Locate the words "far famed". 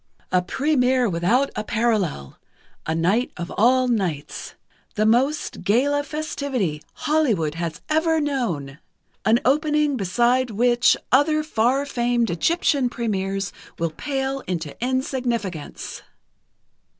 11.43-12.31